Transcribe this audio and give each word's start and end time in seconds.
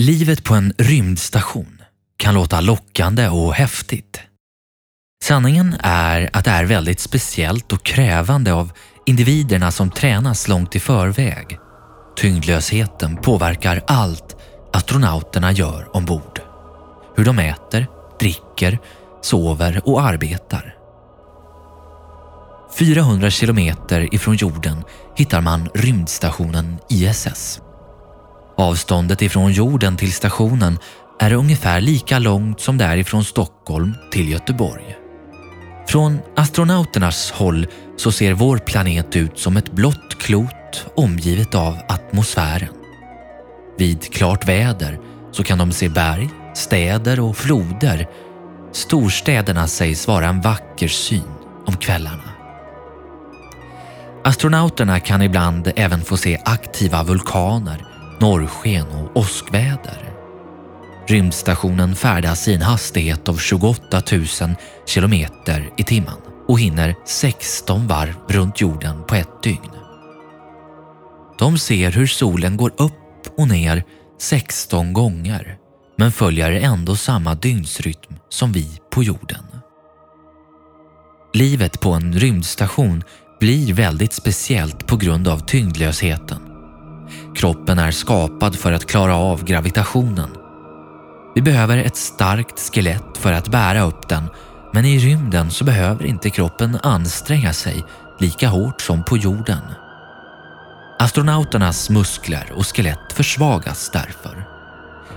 Livet 0.00 0.44
på 0.44 0.54
en 0.54 0.72
rymdstation 0.78 1.82
kan 2.16 2.34
låta 2.34 2.60
lockande 2.60 3.28
och 3.28 3.54
häftigt. 3.54 4.20
Sanningen 5.24 5.76
är 5.80 6.30
att 6.32 6.44
det 6.44 6.50
är 6.50 6.64
väldigt 6.64 7.00
speciellt 7.00 7.72
och 7.72 7.84
krävande 7.84 8.52
av 8.52 8.72
individerna 9.06 9.70
som 9.70 9.90
tränas 9.90 10.48
långt 10.48 10.76
i 10.76 10.80
förväg. 10.80 11.58
Tyngdlösheten 12.16 13.16
påverkar 13.16 13.82
allt 13.86 14.36
astronauterna 14.72 15.52
gör 15.52 15.96
ombord. 15.96 16.40
Hur 17.16 17.24
de 17.24 17.38
äter, 17.38 17.86
dricker, 18.20 18.78
sover 19.22 19.80
och 19.84 20.02
arbetar. 20.02 20.74
400 22.78 23.30
kilometer 23.30 24.14
ifrån 24.14 24.36
jorden 24.36 24.82
hittar 25.16 25.40
man 25.40 25.68
rymdstationen 25.74 26.78
ISS. 26.88 27.60
Avståndet 28.60 29.22
ifrån 29.22 29.52
jorden 29.52 29.96
till 29.96 30.12
stationen 30.12 30.78
är 31.20 31.32
ungefär 31.32 31.80
lika 31.80 32.18
långt 32.18 32.60
som 32.60 32.78
det 32.78 32.84
är 32.84 32.96
ifrån 32.96 33.24
Stockholm 33.24 33.94
till 34.12 34.28
Göteborg. 34.28 34.96
Från 35.88 36.18
astronauternas 36.36 37.30
håll 37.30 37.66
så 37.96 38.12
ser 38.12 38.32
vår 38.32 38.58
planet 38.58 39.16
ut 39.16 39.38
som 39.38 39.56
ett 39.56 39.72
blått 39.72 40.18
klot 40.18 40.86
omgivet 40.96 41.54
av 41.54 41.78
atmosfären. 41.88 42.68
Vid 43.78 44.12
klart 44.12 44.48
väder 44.48 44.98
så 45.32 45.44
kan 45.44 45.58
de 45.58 45.72
se 45.72 45.88
berg, 45.88 46.28
städer 46.54 47.20
och 47.20 47.36
floder. 47.36 48.08
Storstäderna 48.72 49.66
sägs 49.66 50.08
vara 50.08 50.26
en 50.26 50.40
vacker 50.40 50.88
syn 50.88 51.32
om 51.66 51.76
kvällarna. 51.76 52.30
Astronauterna 54.24 55.00
kan 55.00 55.22
ibland 55.22 55.72
även 55.76 56.00
få 56.00 56.16
se 56.16 56.40
aktiva 56.44 57.02
vulkaner, 57.02 57.89
norrsken 58.20 58.86
och 58.86 59.16
åskväder. 59.16 60.10
Rymdstationen 61.08 61.96
färdas 61.96 62.48
i 62.48 62.54
en 62.54 62.62
hastighet 62.62 63.28
av 63.28 63.36
28 63.36 64.02
000 64.12 64.26
kilometer 64.86 65.70
i 65.76 65.82
timmen 65.82 66.16
och 66.48 66.60
hinner 66.60 66.94
16 67.06 67.86
varv 67.86 68.14
runt 68.28 68.60
jorden 68.60 69.04
på 69.04 69.14
ett 69.14 69.42
dygn. 69.42 69.70
De 71.38 71.58
ser 71.58 71.90
hur 71.90 72.06
solen 72.06 72.56
går 72.56 72.72
upp 72.76 73.38
och 73.38 73.48
ner 73.48 73.84
16 74.20 74.92
gånger 74.92 75.56
men 75.98 76.12
följer 76.12 76.52
ändå 76.52 76.96
samma 76.96 77.34
dygnsrytm 77.34 78.14
som 78.28 78.52
vi 78.52 78.80
på 78.90 79.02
jorden. 79.02 79.44
Livet 81.34 81.80
på 81.80 81.90
en 81.90 82.12
rymdstation 82.12 83.02
blir 83.40 83.74
väldigt 83.74 84.12
speciellt 84.12 84.86
på 84.86 84.96
grund 84.96 85.28
av 85.28 85.38
tyngdlösheten. 85.38 86.49
Kroppen 87.40 87.78
är 87.78 87.90
skapad 87.90 88.56
för 88.56 88.72
att 88.72 88.86
klara 88.86 89.16
av 89.16 89.44
gravitationen. 89.44 90.30
Vi 91.34 91.42
behöver 91.42 91.78
ett 91.78 91.96
starkt 91.96 92.74
skelett 92.74 93.16
för 93.18 93.32
att 93.32 93.48
bära 93.48 93.82
upp 93.82 94.08
den 94.08 94.24
men 94.72 94.84
i 94.84 94.98
rymden 94.98 95.50
så 95.50 95.64
behöver 95.64 96.04
inte 96.04 96.30
kroppen 96.30 96.78
anstränga 96.82 97.52
sig 97.52 97.84
lika 98.18 98.48
hårt 98.48 98.80
som 98.80 99.04
på 99.04 99.16
jorden. 99.16 99.60
Astronauternas 100.98 101.90
muskler 101.90 102.52
och 102.56 102.76
skelett 102.76 103.12
försvagas 103.12 103.90
därför. 103.92 104.46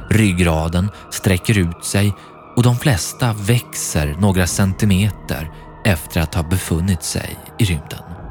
Ryggraden 0.09 0.89
sträcker 1.11 1.57
ut 1.57 1.85
sig 1.85 2.13
och 2.55 2.63
de 2.63 2.75
flesta 2.75 3.33
växer 3.33 4.15
några 4.19 4.47
centimeter 4.47 5.51
efter 5.85 6.21
att 6.21 6.35
ha 6.35 6.43
befunnit 6.43 7.03
sig 7.03 7.37
i 7.59 7.65
rymden. 7.65 8.22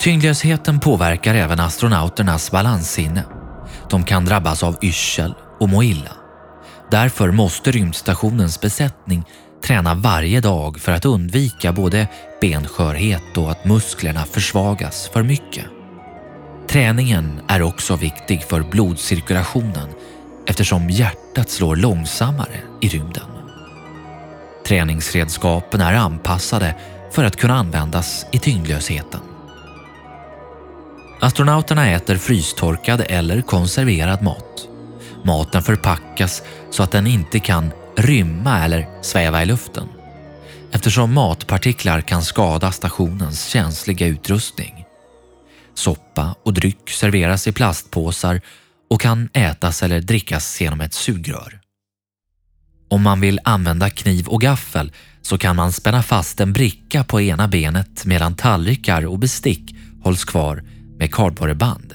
Tyngdlösheten 0.00 0.80
påverkar 0.80 1.34
även 1.34 1.60
astronauternas 1.60 2.50
balanssinne. 2.50 3.24
De 3.90 4.04
kan 4.04 4.24
drabbas 4.24 4.62
av 4.62 4.76
yrsel 4.82 5.34
och 5.60 5.68
må 5.68 5.82
illa. 5.82 6.10
Därför 6.90 7.30
måste 7.30 7.70
rymdstationens 7.70 8.60
besättning 8.60 9.24
träna 9.64 9.94
varje 9.94 10.40
dag 10.40 10.80
för 10.80 10.92
att 10.92 11.04
undvika 11.04 11.72
både 11.72 12.08
benskörhet 12.40 13.36
och 13.36 13.50
att 13.50 13.64
musklerna 13.64 14.24
försvagas 14.24 15.10
för 15.12 15.22
mycket. 15.22 15.64
Träningen 16.68 17.40
är 17.48 17.62
också 17.62 17.96
viktig 17.96 18.44
för 18.44 18.60
blodcirkulationen 18.60 19.88
eftersom 20.46 20.90
hjärtat 20.90 21.50
slår 21.50 21.76
långsammare 21.76 22.60
i 22.80 22.88
rymden. 22.88 23.26
Träningsredskapen 24.66 25.80
är 25.80 25.94
anpassade 25.94 26.74
för 27.12 27.24
att 27.24 27.36
kunna 27.36 27.54
användas 27.54 28.26
i 28.32 28.38
tyngdlösheten. 28.38 29.29
Astronauterna 31.20 31.90
äter 31.90 32.16
frystorkad 32.16 33.04
eller 33.08 33.42
konserverad 33.42 34.22
mat. 34.22 34.68
Maten 35.24 35.62
förpackas 35.62 36.42
så 36.70 36.82
att 36.82 36.90
den 36.90 37.06
inte 37.06 37.40
kan 37.40 37.70
rymma 37.96 38.64
eller 38.64 38.88
sväva 39.02 39.42
i 39.42 39.46
luften 39.46 39.88
eftersom 40.72 41.14
matpartiklar 41.14 42.00
kan 42.00 42.22
skada 42.22 42.72
stationens 42.72 43.46
känsliga 43.46 44.06
utrustning. 44.06 44.84
Soppa 45.74 46.34
och 46.44 46.54
dryck 46.54 46.90
serveras 46.90 47.46
i 47.46 47.52
plastpåsar 47.52 48.40
och 48.90 49.00
kan 49.00 49.28
ätas 49.32 49.82
eller 49.82 50.00
drickas 50.00 50.60
genom 50.60 50.80
ett 50.80 50.94
sugrör. 50.94 51.60
Om 52.88 53.02
man 53.02 53.20
vill 53.20 53.40
använda 53.44 53.90
kniv 53.90 54.26
och 54.28 54.40
gaffel 54.40 54.92
så 55.22 55.38
kan 55.38 55.56
man 55.56 55.72
spänna 55.72 56.02
fast 56.02 56.40
en 56.40 56.52
bricka 56.52 57.04
på 57.04 57.20
ena 57.20 57.48
benet 57.48 58.04
medan 58.04 58.36
tallrikar 58.36 59.06
och 59.06 59.18
bestick 59.18 59.74
hålls 60.02 60.24
kvar 60.24 60.62
med 61.00 61.14
kardborreband. 61.14 61.94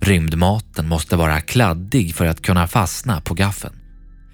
Rymdmaten 0.00 0.88
måste 0.88 1.16
vara 1.16 1.40
kladdig 1.40 2.14
för 2.14 2.26
att 2.26 2.42
kunna 2.42 2.66
fastna 2.66 3.20
på 3.20 3.34
gaffeln. 3.34 3.74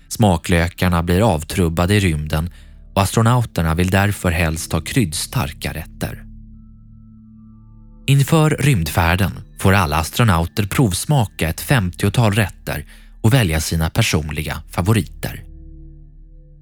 Smaklökarna 0.08 1.02
blir 1.02 1.34
avtrubbade 1.34 1.94
i 1.94 2.00
rymden 2.00 2.50
och 2.94 3.02
astronauterna 3.02 3.74
vill 3.74 3.90
därför 3.90 4.30
helst 4.30 4.72
ha 4.72 4.80
kryddstarka 4.80 5.72
rätter. 5.72 6.24
Inför 8.06 8.50
rymdfärden 8.50 9.32
får 9.58 9.72
alla 9.72 9.96
astronauter 9.96 10.66
provsmaka 10.66 11.48
ett 11.48 11.62
50-tal 11.62 12.32
rätter 12.32 12.86
och 13.22 13.34
välja 13.34 13.60
sina 13.60 13.90
personliga 13.90 14.62
favoriter. 14.70 15.44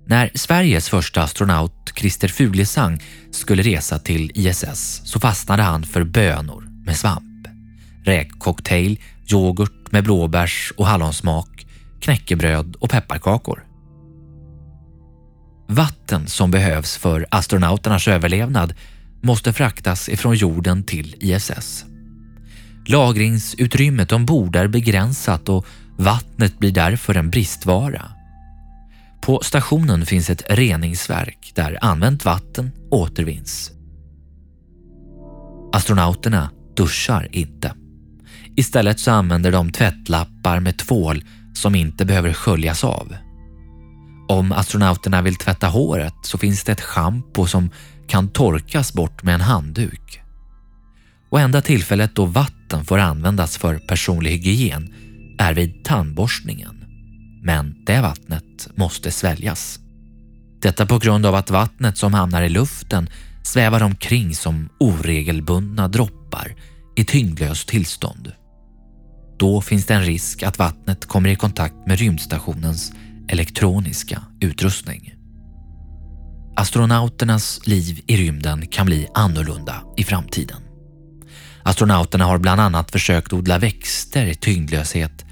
När 0.06 0.31
Sveriges 0.34 0.88
första 0.88 1.22
astronaut 1.22 1.92
Christer 1.97 2.28
Fuglesang 2.28 3.03
skulle 3.31 3.62
resa 3.62 3.98
till 3.98 4.31
ISS 4.34 5.00
så 5.04 5.20
fastnade 5.20 5.62
han 5.62 5.84
för 5.84 6.04
bönor 6.04 6.67
med 6.88 6.97
svamp, 6.97 7.49
räkcocktail, 8.04 9.00
yoghurt 9.32 9.93
med 9.93 10.04
blåbärs 10.04 10.72
och 10.76 10.87
hallonsmak, 10.87 11.66
knäckebröd 12.00 12.76
och 12.76 12.91
pepparkakor. 12.91 13.65
Vatten 15.69 16.26
som 16.26 16.50
behövs 16.50 16.97
för 16.97 17.26
astronauternas 17.31 18.09
överlevnad 18.09 18.75
måste 19.21 19.53
fraktas 19.53 20.09
ifrån 20.09 20.34
jorden 20.34 20.84
till 20.84 21.15
ISS. 21.21 21.84
Lagringsutrymmet 22.87 24.12
ombord 24.12 24.56
är 24.56 24.69
begränsat 24.69 25.49
och 25.49 25.66
vattnet 25.97 26.59
blir 26.59 26.72
därför 26.72 27.15
en 27.15 27.31
bristvara. 27.31 28.03
På 29.20 29.41
stationen 29.43 30.06
finns 30.06 30.31
ett 30.31 30.43
reningsverk 30.49 31.53
där 31.55 31.78
använt 31.81 32.25
vatten 32.25 32.72
återvinns. 32.91 33.72
Astronauterna 35.72 36.50
duschar 36.78 37.28
inte. 37.32 37.74
Istället 38.56 39.00
så 39.00 39.10
använder 39.10 39.52
de 39.52 39.72
tvättlappar 39.72 40.60
med 40.60 40.78
tvål 40.78 41.24
som 41.54 41.74
inte 41.74 42.04
behöver 42.04 42.32
sköljas 42.32 42.84
av. 42.84 43.16
Om 44.28 44.52
astronauterna 44.52 45.22
vill 45.22 45.36
tvätta 45.36 45.66
håret 45.66 46.14
så 46.22 46.38
finns 46.38 46.64
det 46.64 46.72
ett 46.72 46.80
schampo 46.80 47.46
som 47.46 47.70
kan 48.08 48.28
torkas 48.28 48.92
bort 48.92 49.22
med 49.22 49.34
en 49.34 49.40
handduk. 49.40 50.20
Och 51.30 51.40
enda 51.40 51.60
tillfället 51.60 52.14
då 52.14 52.24
vatten 52.24 52.84
får 52.84 52.98
användas 52.98 53.56
för 53.56 53.78
personlig 53.78 54.30
hygien 54.30 54.94
är 55.38 55.54
vid 55.54 55.84
tandborstningen. 55.84 56.84
Men 57.42 57.84
det 57.86 58.00
vattnet 58.00 58.69
måste 58.74 59.10
sväljas. 59.10 59.78
Detta 60.62 60.86
på 60.86 60.98
grund 60.98 61.26
av 61.26 61.34
att 61.34 61.50
vattnet 61.50 61.98
som 61.98 62.14
hamnar 62.14 62.42
i 62.42 62.48
luften 62.48 63.08
svävar 63.42 63.82
omkring 63.82 64.34
som 64.34 64.69
oregelbundna 64.81 65.88
droppar 65.88 66.54
i 66.98 67.04
tyngdlöst 67.04 67.68
tillstånd. 67.68 68.32
Då 69.38 69.60
finns 69.60 69.86
det 69.86 69.94
en 69.94 70.02
risk 70.02 70.42
att 70.42 70.58
vattnet 70.58 71.06
kommer 71.06 71.28
i 71.28 71.36
kontakt 71.36 71.74
med 71.86 71.98
rymdstationens 71.98 72.92
elektroniska 73.28 74.22
utrustning. 74.40 75.14
Astronauternas 76.56 77.66
liv 77.66 78.00
i 78.06 78.16
rymden 78.16 78.66
kan 78.66 78.86
bli 78.86 79.08
annorlunda 79.14 79.82
i 79.96 80.04
framtiden. 80.04 80.62
Astronauterna 81.62 82.24
har 82.24 82.38
bland 82.38 82.60
annat 82.60 82.90
försökt 82.90 83.32
odla 83.32 83.58
växter 83.58 84.26
i 84.26 84.34
tyngdlöshet. 84.34 85.24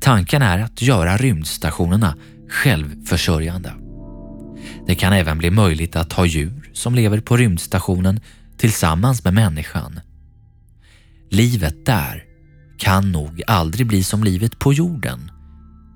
Tanken 0.00 0.42
är 0.42 0.58
att 0.58 0.82
göra 0.82 1.16
rymdstationerna 1.16 2.16
självförsörjande. 2.48 3.74
Det 4.86 4.94
kan 4.94 5.12
även 5.12 5.38
bli 5.38 5.50
möjligt 5.50 5.96
att 5.96 6.12
ha 6.12 6.26
djur 6.26 6.70
som 6.72 6.94
lever 6.94 7.20
på 7.20 7.36
rymdstationen 7.36 8.20
tillsammans 8.56 9.24
med 9.24 9.34
människan. 9.34 10.00
Livet 11.30 11.86
där 11.86 12.24
kan 12.78 13.12
nog 13.12 13.42
aldrig 13.46 13.86
bli 13.86 14.02
som 14.02 14.24
livet 14.24 14.58
på 14.58 14.72
jorden 14.72 15.30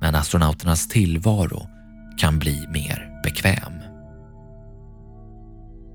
men 0.01 0.15
astronauternas 0.15 0.89
tillvaro 0.89 1.67
kan 2.19 2.39
bli 2.39 2.67
mer 2.73 3.21
bekväm. 3.25 3.73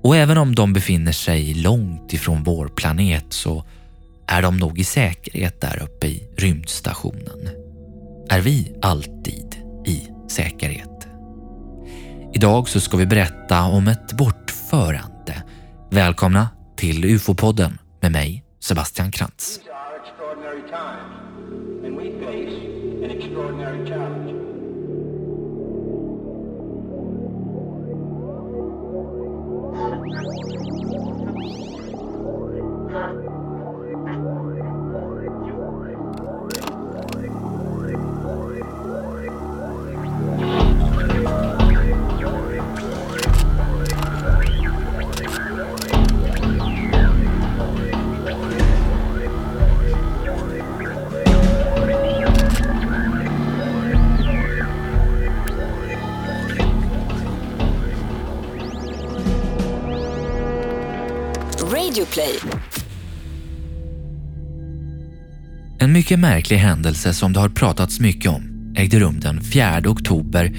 Och 0.02 0.16
även 0.16 0.38
om 0.38 0.54
de 0.54 0.72
befinner 0.72 1.12
sig 1.12 1.54
långt 1.54 2.12
ifrån 2.12 2.42
vår 2.42 2.68
planet 2.68 3.26
så 3.28 3.64
är 4.26 4.42
de 4.42 4.56
nog 4.56 4.78
i 4.78 4.84
säkerhet 4.84 5.60
där 5.60 5.82
uppe 5.82 6.06
i 6.06 6.28
rymdstationen. 6.36 7.48
Är 8.28 8.40
vi 8.40 8.72
alltid 8.82 9.56
i 9.86 10.08
säkerhet? 10.30 11.08
Idag 12.34 12.68
så 12.68 12.80
ska 12.80 12.96
vi 12.96 13.06
berätta 13.06 13.62
om 13.62 13.88
ett 13.88 14.12
bortförande. 14.12 15.42
Välkomna 15.90 16.48
till 16.76 17.04
UFO-podden 17.04 17.78
med 18.00 18.12
mig, 18.12 18.45
Sebastian 18.66 19.12
Krantz. 19.12 19.60
Radioplay. 61.86 62.38
En 65.78 65.92
mycket 65.92 66.18
märklig 66.18 66.56
händelse 66.56 67.14
som 67.14 67.32
det 67.32 67.40
har 67.40 67.48
pratats 67.48 68.00
mycket 68.00 68.30
om 68.30 68.72
ägde 68.76 69.00
rum 69.00 69.20
den 69.20 69.40
4 69.40 69.82
oktober 69.86 70.56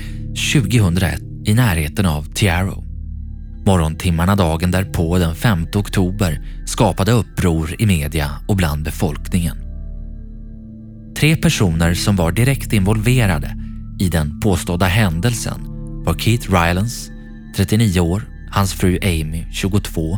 2001 0.53 1.21
i 1.45 1.53
närheten 1.53 2.05
av 2.05 2.33
Tiaro. 2.33 2.83
Morgontimmarna 3.65 4.35
dagen 4.35 4.71
därpå, 4.71 5.17
den 5.17 5.35
5 5.35 5.67
oktober, 5.75 6.41
skapade 6.65 7.11
uppror 7.11 7.75
i 7.79 7.85
media 7.85 8.31
och 8.47 8.55
bland 8.55 8.83
befolkningen. 8.83 9.57
Tre 11.17 11.35
personer 11.35 11.93
som 11.93 12.15
var 12.15 12.31
direkt 12.31 12.73
involverade 12.73 13.55
i 13.99 14.09
den 14.09 14.39
påstådda 14.39 14.85
händelsen 14.85 15.61
var 16.05 16.13
Keith 16.13 16.51
Rylance, 16.51 17.11
39 17.55 17.99
år, 17.99 18.23
hans 18.51 18.73
fru 18.73 18.99
Amy, 19.01 19.45
22 19.51 20.17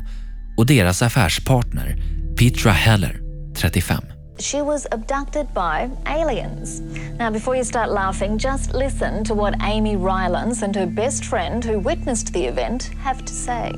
och 0.60 0.66
deras 0.66 1.02
affärspartner 1.02 1.96
Petra 2.38 2.72
Heller, 2.72 3.22
35. 3.56 4.04
She 4.40 4.62
was 4.62 4.88
abducted 4.92 5.48
by 5.54 5.90
aliens. 6.06 6.82
Now, 7.20 7.32
before 7.32 7.56
you 7.56 7.66
start 7.66 7.90
laughing, 7.90 8.38
just 8.38 8.74
listen 8.74 9.24
to 9.24 9.34
what 9.34 9.54
Amy 9.62 9.96
Rylance 9.96 10.66
and 10.66 10.76
her 10.76 10.86
best 10.86 11.26
friend, 11.26 11.66
who 11.66 11.80
witnessed 11.80 12.34
the 12.34 12.46
event, 12.46 12.92
have 13.04 13.26
to 13.26 13.34
say. 13.34 13.72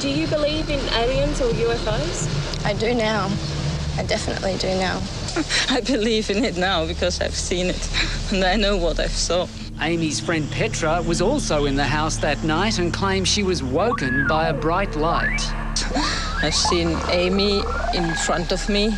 Do 0.00 0.08
you 0.08 0.26
believe 0.26 0.70
in 0.70 0.80
aliens 0.94 1.40
or 1.40 1.50
UFOs? 1.50 2.28
I 2.64 2.74
do 2.74 2.94
now. 2.94 3.30
I 3.98 4.04
definitely 4.04 4.56
do 4.58 4.68
now. 4.78 5.00
I 5.76 5.80
believe 5.80 6.36
in 6.36 6.44
it 6.44 6.58
now 6.58 6.86
because 6.86 7.22
I've 7.22 7.34
seen 7.34 7.66
it 7.70 7.88
and 8.32 8.44
I 8.44 8.56
know 8.56 8.76
what 8.76 9.00
I 9.00 9.08
saw. 9.08 9.46
Amy's 9.80 10.18
friend 10.18 10.50
Petra 10.50 11.00
was 11.02 11.22
also 11.22 11.66
in 11.66 11.76
the 11.76 11.84
house 11.84 12.16
that 12.16 12.42
night 12.42 12.78
and 12.78 12.92
claims 12.92 13.28
she 13.28 13.44
was 13.44 13.62
woken 13.62 14.26
by 14.26 14.48
a 14.48 14.52
bright 14.52 14.96
light. 14.96 15.40
I've 16.42 16.54
seen 16.54 16.98
Amy 17.10 17.62
in 17.94 18.12
front 18.14 18.50
of 18.50 18.68
me 18.68 18.92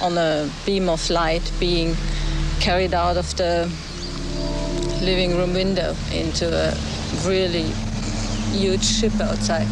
on 0.00 0.16
a 0.16 0.50
beam 0.64 0.88
of 0.88 1.08
light 1.10 1.52
being 1.60 1.94
carried 2.58 2.94
out 2.94 3.18
of 3.18 3.36
the 3.36 3.70
living 5.02 5.36
room 5.36 5.52
window 5.52 5.94
into 6.10 6.46
a 6.48 7.28
really 7.28 7.70
huge 8.52 8.84
ship 8.84 9.20
outside. 9.20 9.68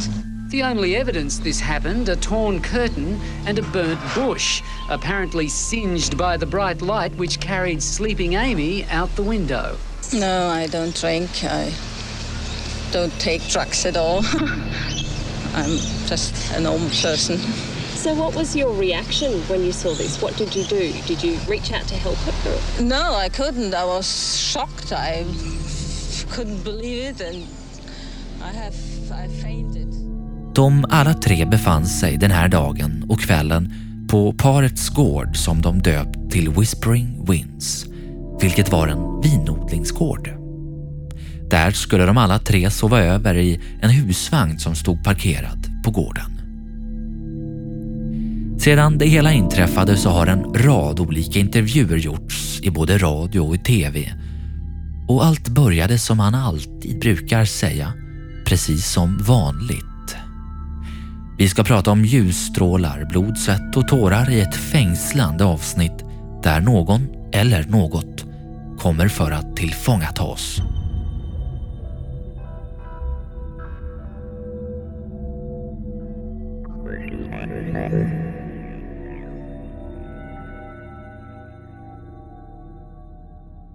The 0.50 0.62
only 0.62 0.96
evidence 0.96 1.38
this 1.38 1.60
happened 1.60 2.10
a 2.10 2.16
torn 2.16 2.60
curtain 2.60 3.18
and 3.46 3.58
a 3.58 3.62
burnt 3.62 4.00
bush, 4.14 4.62
apparently 4.90 5.48
singed 5.48 6.18
by 6.18 6.36
the 6.36 6.46
bright 6.46 6.82
light 6.82 7.14
which 7.16 7.40
carried 7.40 7.82
sleeping 7.82 8.34
Amy 8.34 8.84
out 8.84 9.16
the 9.16 9.22
window. 9.22 9.78
No, 10.14 10.48
I 10.48 10.68
don't 10.68 10.94
drink. 10.94 11.30
I 11.42 11.72
don't 12.92 13.12
take 13.18 13.42
drugs 13.48 13.84
at 13.84 13.96
all. 13.96 14.18
I'm 15.54 15.78
just 16.06 16.52
a 16.52 16.60
normal 16.60 16.88
person. 16.90 17.38
So, 17.96 18.14
what 18.14 18.34
was 18.36 18.54
your 18.54 18.72
reaction 18.72 19.32
when 19.48 19.64
you 19.64 19.72
saw 19.72 19.94
this? 19.94 20.22
What 20.22 20.36
did 20.36 20.54
you 20.54 20.64
do? 20.64 20.92
Did 21.06 21.22
you 21.24 21.38
reach 21.48 21.72
out 21.72 21.88
to 21.88 21.94
help 21.94 22.16
her? 22.16 22.82
No, 22.82 23.14
I 23.14 23.28
couldn't. 23.28 23.74
I 23.74 23.84
was 23.84 24.06
shocked. 24.52 24.92
I 24.92 25.24
couldn't 26.30 26.62
believe 26.64 27.10
it, 27.10 27.20
and 27.20 27.46
I 28.42 28.52
have 28.52 28.74
I 29.10 29.28
fainted. 29.42 29.88
De 30.54 30.84
alla 30.90 31.14
tre 31.14 31.44
befann 31.44 31.86
sig 31.86 32.16
den 32.16 32.30
här 32.30 32.48
dagen 32.48 33.06
och 33.08 33.20
kvällen 33.20 33.74
på 34.08 34.32
parets 34.32 34.88
gård 34.88 35.36
som 35.36 35.62
de 35.62 35.82
döpt 35.82 36.30
till 36.30 36.50
Whispering 36.50 37.24
Winds, 37.28 37.86
vilket 38.40 38.72
var 38.72 38.88
en 38.88 39.20
vinodlingsgård. 39.20 40.30
Där 41.50 41.70
skulle 41.70 42.06
de 42.06 42.18
alla 42.18 42.38
tre 42.38 42.70
sova 42.70 43.00
över 43.00 43.34
i 43.34 43.60
en 43.80 43.90
husvagn 43.90 44.58
som 44.58 44.74
stod 44.74 45.04
parkerad 45.04 45.66
på 45.84 45.90
gården. 45.90 46.34
Sedan 48.58 48.98
det 48.98 49.06
hela 49.06 49.32
inträffade 49.32 49.96
så 49.96 50.10
har 50.10 50.26
en 50.26 50.54
rad 50.54 51.00
olika 51.00 51.38
intervjuer 51.38 51.96
gjorts 51.96 52.60
i 52.62 52.70
både 52.70 52.98
radio 52.98 53.40
och 53.40 53.54
i 53.54 53.58
TV. 53.58 54.12
Och 55.08 55.24
allt 55.24 55.48
började 55.48 55.98
som 55.98 56.18
han 56.18 56.34
alltid 56.34 57.00
brukar 57.00 57.44
säga, 57.44 57.92
precis 58.46 58.92
som 58.92 59.18
vanligt. 59.18 60.16
Vi 61.38 61.48
ska 61.48 61.64
prata 61.64 61.90
om 61.90 62.04
ljusstrålar, 62.04 63.04
blod, 63.04 63.38
svett 63.38 63.76
och 63.76 63.88
tårar 63.88 64.30
i 64.30 64.40
ett 64.40 64.54
fängslande 64.54 65.44
avsnitt 65.44 66.04
där 66.42 66.60
någon 66.60 67.06
eller 67.32 67.64
något 67.64 68.13
kommer 68.84 69.08
för 69.08 69.30
att 69.30 69.56
tillfångata 69.56 70.22
oss. 70.22 70.60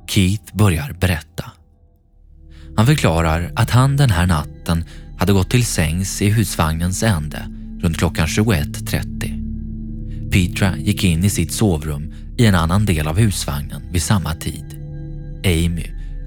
Keith 0.07 0.55
börjar 0.55 0.95
berätta. 0.99 1.51
Han 2.75 2.85
förklarar 2.85 3.51
att 3.55 3.69
han 3.69 3.97
den 3.97 4.09
här 4.09 4.27
natten 4.27 4.85
hade 5.17 5.33
gått 5.33 5.49
till 5.49 5.65
sängs 5.65 6.21
i 6.21 6.29
husvagnens 6.29 7.03
ände 7.03 7.47
runt 7.81 7.97
klockan 7.97 8.27
21.30. 8.27 10.31
Petra 10.31 10.77
gick 10.77 11.03
in 11.03 11.23
i 11.23 11.29
sitt 11.29 11.53
sovrum 11.53 12.13
i 12.37 12.45
en 12.45 12.55
annan 12.55 12.85
del 12.85 13.07
av 13.07 13.17
husvagnen 13.17 13.81
vid 13.91 14.01
samma 14.01 14.35
tid. 14.35 14.78
Amy 15.43 15.85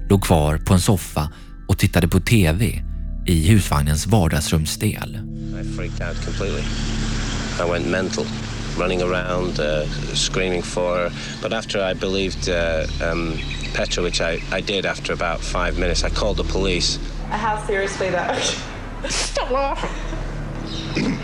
låg 0.09 0.23
kvar 0.23 0.57
på 0.57 0.73
en 0.73 0.81
soffa 0.81 1.31
och 1.67 1.77
tittade 1.77 2.07
på 2.07 2.19
TV 2.19 2.81
i 3.27 3.47
husvagnens 3.47 4.07
vardagsrumsdel. 4.07 5.19
I 5.61 5.75
freaked 5.75 6.07
out 6.07 6.25
completely. 6.25 6.63
I 7.59 7.69
went 7.71 7.87
mental, 7.87 8.25
running 8.77 9.01
around, 9.01 9.59
uh, 9.59 9.85
screaming 10.13 10.63
for 10.63 10.97
her. 10.97 11.11
But 11.41 11.53
after 11.53 11.91
I 11.91 11.93
believed 11.93 12.49
uh, 12.49 13.11
um, 13.11 13.37
Petra, 13.73 14.03
which 14.03 14.21
I, 14.21 14.41
I 14.51 14.61
did 14.61 14.85
after 14.85 15.13
about 15.13 15.41
five 15.41 15.79
minutes, 15.79 16.03
I 16.03 16.09
called 16.09 16.37
the 16.37 16.51
police. 16.51 16.99
How 17.29 17.65
seriously 17.67 18.09
though? 18.09 19.09
Stop 19.09 19.51
laughing. 19.51 19.89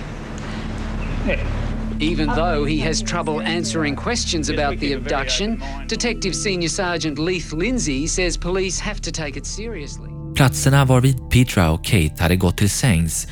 Even 2.01 2.29
though 2.29 2.63
he 2.63 2.79
has 2.79 3.01
trouble 3.01 3.41
answering 3.41 3.95
questions 3.95 4.49
about 4.49 4.79
the 4.79 4.93
abduction, 4.93 5.61
Detective 5.87 6.33
Senior 6.33 6.69
Sergeant 6.69 7.19
Leith 7.19 7.53
Lindsay 7.53 8.07
says 8.07 8.37
police 8.37 8.79
have 8.79 9.01
to 9.01 9.11
take 9.11 9.39
it 9.39 9.45
seriously. 9.45 10.09
Platserna 10.35 10.85
varvid 10.85 11.29
Petra 11.29 11.71
och 11.71 11.85
Kate 11.85 12.23
hade 12.23 12.35
gått 12.35 12.57
till 12.57 12.69
sängs 12.69 13.27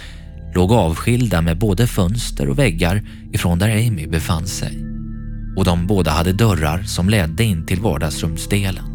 låg 0.56 0.72
avskilda 0.72 1.42
med 1.42 1.58
både 1.58 1.88
fönster 1.88 2.50
och 2.50 2.60
väggar 2.60 3.04
ifrån 3.32 3.60
där 3.60 3.88
Amy 3.88 4.08
befann 4.08 4.48
sig. 4.48 4.78
Och 5.58 5.66
de 5.66 5.88
båda 5.88 6.12
hade 6.12 6.34
dörrar 6.34 6.84
som 6.84 7.10
ledde 7.10 7.44
in 7.44 7.66
till 7.66 7.82
vardagsrumsdelen. 7.82 8.86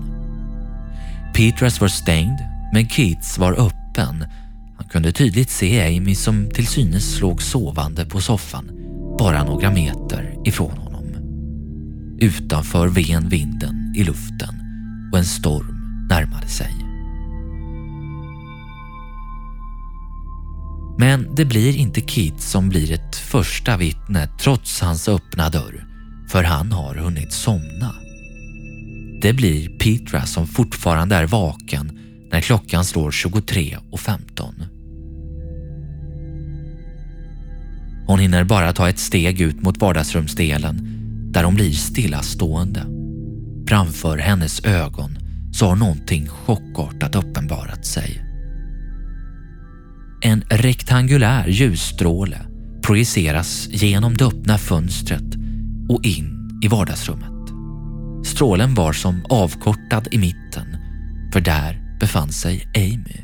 Petras 1.34 1.80
var 1.80 1.88
stängd, 1.88 2.38
men 2.72 2.88
Keats 2.88 3.38
var 3.38 3.52
öppen. 3.52 4.24
Han 4.76 4.88
kunde 4.88 5.12
tydligt 5.12 5.50
se 5.50 5.96
Amy 5.96 6.14
som 6.14 6.50
till 6.50 6.66
synes 6.66 7.20
låg 7.20 7.42
sovande 7.42 8.06
på 8.06 8.20
soffan 8.20 8.81
bara 9.18 9.44
några 9.44 9.70
meter 9.70 10.34
ifrån 10.44 10.78
honom. 10.78 10.92
Utanför 12.20 12.88
ven 12.88 13.28
vinden 13.28 13.94
i 13.96 14.04
luften 14.04 14.54
och 15.12 15.18
en 15.18 15.24
storm 15.24 16.06
närmade 16.10 16.48
sig. 16.48 16.72
Men 20.98 21.34
det 21.34 21.44
blir 21.44 21.76
inte 21.76 22.00
Kit 22.00 22.40
som 22.40 22.68
blir 22.68 22.92
ett 22.92 23.16
första 23.16 23.76
vittne 23.76 24.28
trots 24.40 24.80
hans 24.80 25.08
öppna 25.08 25.50
dörr, 25.50 25.86
för 26.28 26.44
han 26.44 26.72
har 26.72 26.94
hunnit 26.94 27.32
somna. 27.32 27.94
Det 29.22 29.32
blir 29.32 29.68
Petra 29.68 30.26
som 30.26 30.46
fortfarande 30.46 31.16
är 31.16 31.26
vaken 31.26 31.98
när 32.30 32.40
klockan 32.40 32.84
slår 32.84 33.10
23.15. 33.10 34.71
Hon 38.06 38.18
hinner 38.18 38.44
bara 38.44 38.72
ta 38.72 38.88
ett 38.88 38.98
steg 38.98 39.40
ut 39.40 39.62
mot 39.62 39.78
vardagsrumsdelen 39.78 40.88
där 41.32 41.44
hon 41.44 41.54
blir 41.54 41.72
stillastående. 41.72 42.86
Framför 43.68 44.18
hennes 44.18 44.64
ögon 44.64 45.18
så 45.52 45.66
har 45.66 45.76
någonting 45.76 46.28
chockartat 46.28 47.14
uppenbarat 47.14 47.86
sig. 47.86 48.24
En 50.22 50.40
rektangulär 50.40 51.48
ljusstråle 51.48 52.38
projiceras 52.82 53.68
genom 53.70 54.16
det 54.16 54.24
öppna 54.24 54.58
fönstret 54.58 55.34
och 55.88 56.04
in 56.04 56.60
i 56.64 56.68
vardagsrummet. 56.68 57.32
Strålen 58.26 58.74
var 58.74 58.92
som 58.92 59.24
avkortad 59.28 60.08
i 60.10 60.18
mitten, 60.18 60.76
för 61.32 61.40
där 61.40 61.96
befann 62.00 62.32
sig 62.32 62.70
Amy. 62.76 63.16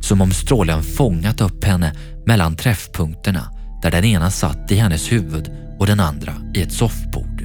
Som 0.00 0.20
om 0.20 0.30
strålen 0.30 0.82
fångat 0.82 1.40
upp 1.40 1.64
henne 1.64 1.92
mellan 2.26 2.56
träffpunkterna 2.56 3.57
där 3.82 3.90
den 3.90 4.04
ena 4.04 4.30
satt 4.30 4.72
i 4.72 4.76
hennes 4.76 5.12
huvud 5.12 5.50
och 5.78 5.86
den 5.86 6.00
andra 6.00 6.34
i 6.54 6.62
ett 6.62 6.72
soffbord. 6.72 7.42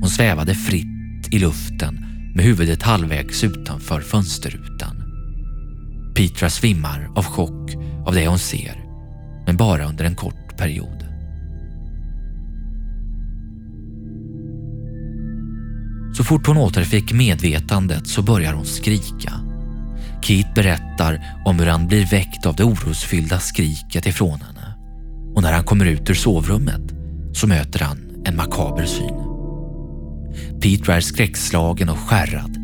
Hon 0.00 0.10
svävade 0.10 0.54
fritt 0.54 1.28
i 1.30 1.38
luften 1.38 2.06
med 2.34 2.44
huvudet 2.44 2.82
halvvägs 2.82 3.44
utanför 3.44 4.00
fönsterrutan. 4.00 5.02
Petra 6.14 6.50
svimmar 6.50 7.10
av 7.16 7.24
chock 7.24 7.70
av 8.06 8.14
det 8.14 8.28
hon 8.28 8.38
ser, 8.38 8.84
men 9.46 9.56
bara 9.56 9.84
under 9.84 10.04
en 10.04 10.14
kort 10.14 10.56
period. 10.56 11.00
Så 16.16 16.24
fort 16.24 16.46
hon 16.46 16.56
återfick 16.56 17.12
medvetandet 17.12 18.06
så 18.06 18.22
börjar 18.22 18.52
hon 18.52 18.66
skrika. 18.66 19.32
Keith 20.22 20.54
berättar 20.54 21.24
om 21.44 21.58
hur 21.58 21.66
han 21.66 21.86
blir 21.86 22.06
väckt 22.06 22.46
av 22.46 22.56
det 22.56 22.64
orosfyllda 22.64 23.38
skriket 23.38 24.06
ifrån 24.06 24.40
henne. 24.40 24.59
Och 25.40 25.44
när 25.44 25.52
han 25.52 25.64
kommer 25.64 25.84
ut 25.84 26.10
ur 26.10 26.14
sovrummet 26.14 26.80
så 27.32 27.46
möter 27.46 27.80
han 27.80 27.98
en 28.24 28.36
makaber 28.36 28.86
syn. 28.86 29.14
Peter 30.60 30.92
är 30.92 31.00
skräckslagen 31.00 31.88
och 31.88 31.98
skärrad, 31.98 32.56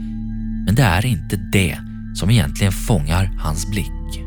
men 0.66 0.74
det 0.74 0.82
är 0.82 1.06
inte 1.06 1.36
det 1.52 1.78
som 2.14 2.30
egentligen 2.30 2.72
fångar 2.72 3.24
hans 3.38 3.70
blick. 3.70 4.24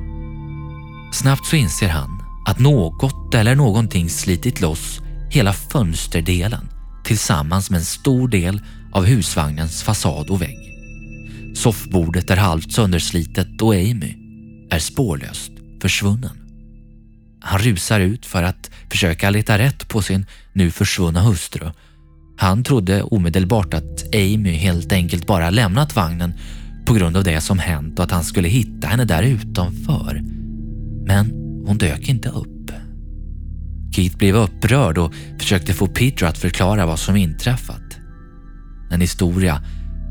Snabbt 1.14 1.46
så 1.46 1.56
inser 1.56 1.90
han 1.90 2.10
att 2.48 2.60
något 2.60 3.36
eller 3.36 3.56
någonting 3.56 4.10
slitit 4.10 4.62
loss 4.62 5.00
hela 5.32 5.54
fönsterdelen 5.54 6.70
tillsammans 7.04 7.70
med 7.70 7.78
en 7.78 7.86
stor 7.86 8.28
del 8.28 8.62
av 8.92 9.06
husvagnens 9.06 9.84
fasad 9.84 10.30
och 10.30 10.42
vägg. 10.42 10.58
Soffbordet 11.56 12.30
är 12.30 12.38
halvt 12.38 12.72
sönderslitet 12.72 13.62
och 13.62 13.74
Amy 13.74 14.16
är 14.72 14.80
spårlöst 14.80 15.52
försvunnen. 15.82 16.39
Han 17.42 17.60
rusar 17.60 18.00
ut 18.00 18.26
för 18.26 18.44
att 18.44 18.72
försöka 18.92 19.30
leta 19.30 19.58
rätt 19.58 19.88
på 19.88 20.02
sin 20.02 20.26
nu 20.54 20.72
försvunna 20.72 21.22
hustru. 21.22 21.70
Han 22.38 22.64
trodde 22.64 23.04
omedelbart 23.04 23.74
att 23.74 24.16
Amy 24.16 24.52
helt 24.52 24.92
enkelt 24.92 25.28
bara 25.28 25.50
lämnat 25.50 25.96
vagnen 25.96 26.34
på 26.86 26.94
grund 26.94 27.18
av 27.18 27.24
det 27.24 27.42
som 27.42 27.60
hänt 27.60 28.00
och 28.00 28.06
att 28.06 28.12
han 28.12 28.24
skulle 28.24 28.48
hitta 28.48 28.88
henne 28.88 29.06
där 29.06 29.24
utanför. 29.24 30.22
Men 31.06 31.32
hon 31.66 31.78
dök 31.78 32.10
inte 32.10 32.30
upp. 32.30 32.72
Keith 33.96 34.18
blev 34.18 34.36
upprörd 34.36 34.98
och 34.98 35.14
försökte 35.40 35.74
få 35.74 35.88
Peter 35.88 36.26
att 36.26 36.38
förklara 36.38 36.86
vad 36.86 37.00
som 37.00 37.16
inträffat. 37.16 37.98
En 38.92 39.02
historia 39.02 39.62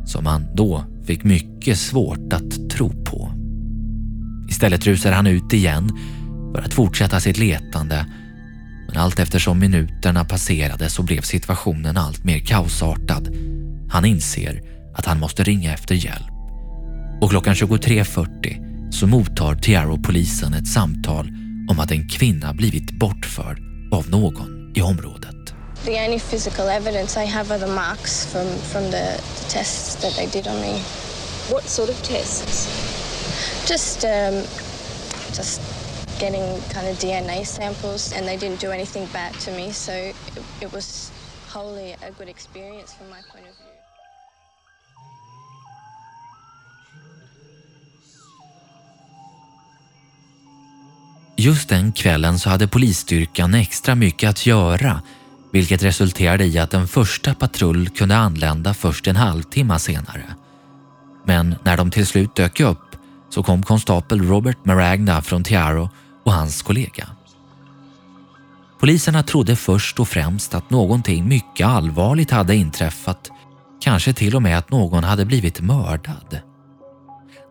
som 0.06 0.26
han 0.26 0.46
då 0.54 0.84
fick 1.06 1.24
mycket 1.24 1.78
svårt 1.78 2.32
att 2.32 2.70
tro 2.70 3.04
på. 3.04 3.32
Istället 4.48 4.86
rusade 4.86 5.14
han 5.14 5.26
ut 5.26 5.52
igen 5.52 5.98
för 6.58 6.64
att 6.64 6.74
fortsätta 6.74 7.20
sitt 7.20 7.38
letande 7.38 8.06
men 8.88 8.96
allt 8.96 9.18
eftersom 9.18 9.58
minuterna 9.58 10.24
passerade 10.24 10.90
så 10.90 11.02
blev 11.02 11.20
situationen 11.20 11.96
allt 11.96 12.24
mer 12.24 12.38
kaosartad. 12.38 13.28
Han 13.90 14.04
inser 14.04 14.62
att 14.94 15.06
han 15.06 15.20
måste 15.20 15.42
ringa 15.42 15.74
efter 15.74 15.94
hjälp 15.94 16.32
och 17.20 17.30
klockan 17.30 17.54
23.40 17.54 18.90
så 18.92 19.06
mottar 19.06 19.54
Tiaro-polisen 19.54 20.54
ett 20.54 20.68
samtal 20.68 21.28
om 21.70 21.80
att 21.80 21.90
en 21.90 22.08
kvinna 22.08 22.54
blivit 22.54 22.92
bortförd 22.92 23.58
av 23.92 24.10
någon 24.10 24.72
i 24.74 24.82
området. 24.82 25.36
The 25.84 26.04
only 26.04 26.20
physical 26.20 26.68
evidence 26.68 27.24
I 27.24 27.26
have 27.26 27.54
are 27.54 27.66
the 27.66 27.72
marks 27.72 28.26
from, 28.26 28.46
from 28.46 28.82
the, 28.82 29.06
the 29.38 29.50
tests 29.50 29.96
that 29.96 30.14
they 30.16 30.26
did 30.26 30.46
on 30.46 30.60
me. 30.60 30.82
What 31.50 31.68
sort 31.68 31.88
of 31.88 32.02
tests? 32.02 32.68
Just, 33.68 34.04
um, 34.04 34.42
just 35.36 35.77
getting 36.20 36.60
kind 36.74 36.88
of 36.88 36.98
DNA 36.98 37.44
samples, 37.44 38.12
and 38.16 38.26
they 38.26 38.36
didn't 38.36 38.60
do 38.60 38.72
anything 38.72 39.06
bad 39.12 39.32
to 39.44 39.50
me, 39.52 39.72
so 39.72 39.92
it, 39.92 40.16
it 40.60 40.72
was 40.72 41.12
wholly 41.54 41.92
a 41.92 42.10
good 42.18 42.28
experience 42.28 42.94
from 42.94 43.08
my 43.10 43.22
point 43.32 43.46
of 43.50 43.56
view. 43.56 43.68
Just 51.36 51.68
den 51.68 51.92
kvällen 51.92 52.38
så 52.38 52.50
hade 52.50 52.68
polisstyrkan 52.68 53.54
extra 53.54 53.94
mycket 53.94 54.30
att 54.30 54.46
göra 54.46 55.02
vilket 55.52 55.82
resulterade 55.82 56.44
i 56.44 56.58
att 56.58 56.74
en 56.74 56.88
första 56.88 57.34
patrull 57.34 57.88
kunde 57.88 58.16
anlända 58.16 58.74
först 58.74 59.06
en 59.06 59.16
halvtimme 59.16 59.78
senare. 59.78 60.24
Men 61.24 61.54
när 61.64 61.76
de 61.76 61.90
till 61.90 62.06
slut 62.06 62.36
dök 62.36 62.60
upp 62.60 62.96
så 63.30 63.42
kom 63.42 63.62
konstapel 63.62 64.22
Robert 64.22 64.64
Maragna 64.64 65.22
från 65.22 65.44
Tiaro 65.44 65.90
och 66.28 66.34
hans 66.34 66.62
kollega. 66.62 67.08
Poliserna 68.80 69.22
trodde 69.22 69.56
först 69.56 70.00
och 70.00 70.08
främst 70.08 70.54
att 70.54 70.70
någonting 70.70 71.28
mycket 71.28 71.66
allvarligt 71.66 72.30
hade 72.30 72.56
inträffat, 72.56 73.30
kanske 73.80 74.12
till 74.12 74.36
och 74.36 74.42
med 74.42 74.58
att 74.58 74.70
någon 74.70 75.04
hade 75.04 75.24
blivit 75.24 75.60
mördad. 75.60 76.40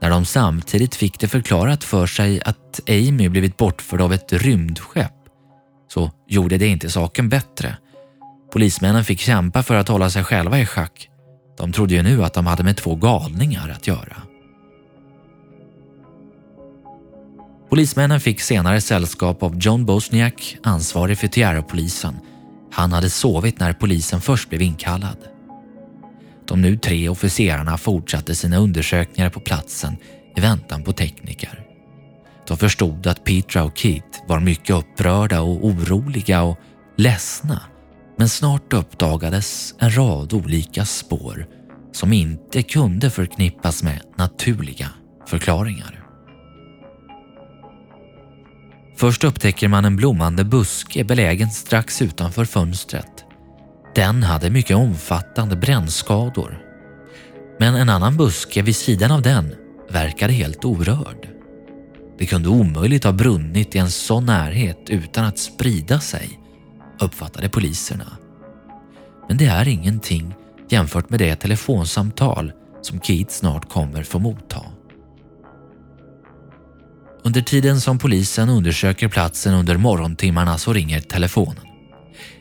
När 0.01 0.09
de 0.09 0.25
samtidigt 0.25 0.95
fick 0.95 1.19
det 1.19 1.27
förklarat 1.27 1.83
för 1.83 2.07
sig 2.07 2.41
att 2.45 2.79
Amy 2.89 3.29
blivit 3.29 3.57
bortförd 3.57 4.01
av 4.01 4.13
ett 4.13 4.33
rymdskepp 4.33 5.13
så 5.93 6.11
gjorde 6.27 6.57
det 6.57 6.67
inte 6.67 6.89
saken 6.89 7.29
bättre. 7.29 7.77
Polismännen 8.53 9.03
fick 9.03 9.19
kämpa 9.19 9.63
för 9.63 9.75
att 9.75 9.87
hålla 9.87 10.09
sig 10.09 10.23
själva 10.23 10.59
i 10.59 10.65
schack. 10.65 11.09
De 11.57 11.71
trodde 11.71 11.93
ju 11.93 12.03
nu 12.03 12.23
att 12.23 12.33
de 12.33 12.45
hade 12.45 12.63
med 12.63 12.77
två 12.77 12.95
galningar 12.95 13.69
att 13.69 13.87
göra. 13.87 14.17
Polismännen 17.69 18.19
fick 18.19 18.41
senare 18.41 18.81
sällskap 18.81 19.43
av 19.43 19.57
John 19.59 19.85
Bosniak, 19.85 20.57
ansvarig 20.63 21.17
för 21.17 21.27
Tierra-polisen. 21.27 22.15
Han 22.71 22.91
hade 22.91 23.09
sovit 23.09 23.59
när 23.59 23.73
polisen 23.73 24.21
först 24.21 24.49
blev 24.49 24.61
inkallad. 24.61 25.17
De 26.47 26.61
nu 26.61 26.77
tre 26.77 27.09
officerarna 27.09 27.77
fortsatte 27.77 28.35
sina 28.35 28.57
undersökningar 28.57 29.29
på 29.29 29.39
platsen 29.39 29.97
i 30.35 30.41
väntan 30.41 30.83
på 30.83 30.93
tekniker. 30.93 31.63
De 32.47 32.57
förstod 32.57 33.07
att 33.07 33.23
Petra 33.23 33.63
och 33.63 33.77
Keith 33.77 34.19
var 34.27 34.39
mycket 34.39 34.75
upprörda 34.75 35.41
och 35.41 35.65
oroliga 35.65 36.43
och 36.43 36.57
ledsna 36.97 37.61
men 38.17 38.29
snart 38.29 38.73
uppdagades 38.73 39.75
en 39.79 39.97
rad 39.97 40.33
olika 40.33 40.85
spår 40.85 41.47
som 41.91 42.13
inte 42.13 42.63
kunde 42.63 43.09
förknippas 43.09 43.83
med 43.83 44.01
naturliga 44.17 44.89
förklaringar. 45.27 45.96
Först 48.99 49.23
upptäcker 49.23 49.67
man 49.67 49.85
en 49.85 49.95
blommande 49.95 50.43
buske 50.43 51.03
belägen 51.03 51.51
strax 51.51 52.01
utanför 52.01 52.45
fönstret. 52.45 53.25
Den 53.95 54.23
hade 54.23 54.49
mycket 54.49 54.77
omfattande 54.77 55.55
brännskador. 55.55 56.61
Men 57.59 57.75
en 57.75 57.89
annan 57.89 58.17
buske 58.17 58.61
vid 58.61 58.75
sidan 58.75 59.11
av 59.11 59.21
den 59.21 59.55
verkade 59.89 60.33
helt 60.33 60.65
orörd. 60.65 61.29
Det 62.17 62.25
kunde 62.25 62.49
omöjligt 62.49 63.03
ha 63.03 63.11
brunnit 63.11 63.75
i 63.75 63.77
en 63.77 63.91
sån 63.91 64.25
närhet 64.25 64.89
utan 64.89 65.25
att 65.25 65.39
sprida 65.39 65.99
sig 65.99 66.39
uppfattade 66.99 67.49
poliserna. 67.49 68.17
Men 69.27 69.37
det 69.37 69.45
är 69.45 69.67
ingenting 69.67 70.35
jämfört 70.69 71.09
med 71.09 71.19
det 71.19 71.35
telefonsamtal 71.35 72.51
som 72.81 72.99
Keith 73.01 73.33
snart 73.33 73.69
kommer 73.69 74.03
få 74.03 74.19
motta. 74.19 74.61
Under 77.23 77.41
tiden 77.41 77.81
som 77.81 77.99
polisen 77.99 78.49
undersöker 78.49 79.07
platsen 79.07 79.53
under 79.53 79.77
morgontimmarna 79.77 80.57
så 80.57 80.73
ringer 80.73 81.01
telefonen. 81.01 81.65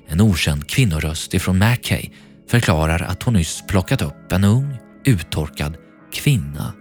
En 0.09 0.21
okänd 0.21 0.69
kvinnoröst 0.69 1.35
ifrån 1.35 1.59
Mackay 1.59 2.11
förklarar 2.49 3.03
att 3.03 3.23
hon 3.23 3.35
nyss 3.35 3.63
plockat 3.69 4.03
upp 4.03 4.33
en 4.33 4.45
ung, 4.45 4.77
uttorkad 5.05 5.77
kvinna 6.13 6.73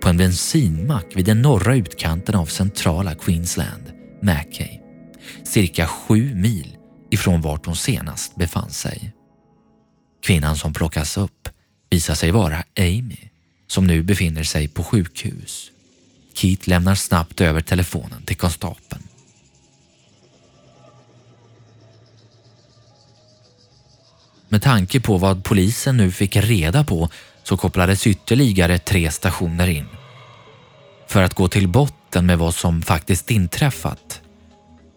på 0.00 0.08
en 0.08 0.16
bensinmack 0.16 1.06
vid 1.14 1.24
den 1.24 1.42
norra 1.42 1.74
utkanten 1.74 2.34
av 2.34 2.46
centrala 2.46 3.14
Queensland, 3.14 3.92
Mackay, 4.22 4.80
cirka 5.44 5.86
sju 5.86 6.34
mil 6.34 6.76
ifrån 7.10 7.40
vart 7.40 7.66
hon 7.66 7.76
senast 7.76 8.36
befann 8.36 8.70
sig. 8.70 9.12
Kvinnan 10.22 10.56
som 10.56 10.72
plockas 10.72 11.16
upp 11.16 11.48
visar 11.90 12.14
sig 12.14 12.30
vara 12.30 12.64
Amy 12.78 13.28
som 13.66 13.86
nu 13.86 14.02
befinner 14.02 14.42
sig 14.42 14.68
på 14.68 14.84
sjukhus. 14.84 15.70
Keith 16.38 16.68
lämnar 16.68 16.94
snabbt 16.94 17.40
över 17.40 17.60
telefonen 17.60 18.22
till 18.22 18.36
konstapeln. 18.36 19.02
Med 24.48 24.62
tanke 24.62 25.00
på 25.00 25.18
vad 25.18 25.44
polisen 25.44 25.96
nu 25.96 26.10
fick 26.10 26.36
reda 26.36 26.84
på 26.84 27.08
så 27.42 27.56
kopplades 27.56 28.06
ytterligare 28.06 28.78
tre 28.78 29.10
stationer 29.10 29.66
in 29.66 29.86
för 31.06 31.22
att 31.22 31.34
gå 31.34 31.48
till 31.48 31.68
botten 31.68 32.26
med 32.26 32.38
vad 32.38 32.54
som 32.54 32.82
faktiskt 32.82 33.30
inträffat. 33.30 34.20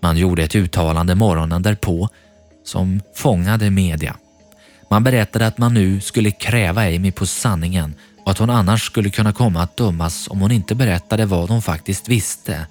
Man 0.01 0.17
gjorde 0.17 0.43
ett 0.43 0.55
uttalande 0.55 1.15
morgonen 1.15 1.61
därpå 1.61 2.09
som 2.65 3.01
fångade 3.15 3.69
media. 3.69 4.15
Man 4.89 5.03
berättade 5.03 5.47
att 5.47 5.57
man 5.57 5.73
nu 5.73 6.01
skulle 6.01 6.31
kräva 6.31 6.81
Amy 6.81 7.11
på 7.11 7.25
sanningen 7.25 7.95
och 8.23 8.31
att 8.31 8.37
hon 8.37 8.49
annars 8.49 8.85
skulle 8.85 9.09
kunna 9.09 9.33
komma 9.33 9.61
att 9.61 9.77
dömas 9.77 10.27
om 10.27 10.41
hon 10.41 10.51
inte 10.51 10.75
berättade 10.75 11.25
vad 11.25 11.49
hon 11.49 11.61
faktiskt 11.61 12.09
visste. 12.09 12.67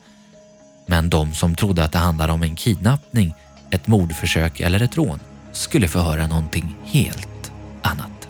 Men 0.86 1.10
de 1.10 1.34
som 1.34 1.54
trodde 1.54 1.84
att 1.84 1.92
det 1.92 1.98
handlade 1.98 2.32
om 2.32 2.42
en 2.42 2.56
kidnappning, 2.56 3.34
ett 3.70 3.86
mordförsök 3.86 4.60
eller 4.60 4.82
ett 4.82 4.96
rån 4.96 5.20
skulle 5.52 5.88
få 5.88 5.98
höra 5.98 6.26
någonting 6.26 6.76
helt 6.84 7.52
annat. 7.82 8.28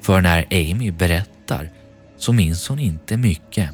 För 0.00 0.20
när 0.20 0.46
Amy 0.50 0.90
berättar 0.90 1.70
så 2.18 2.32
minns 2.32 2.68
hon 2.68 2.78
inte 2.78 3.16
mycket. 3.16 3.70